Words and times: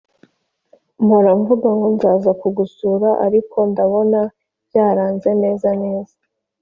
mpora 1.03 1.29
vuga 1.45 1.69
ngo 1.75 1.87
nzaza 1.95 2.31
kugusura 2.41 3.09
ariko 3.25 3.57
ndabona 3.71 4.19
byaranze 4.67 5.29
neza 5.43 5.69
neza 5.83 6.15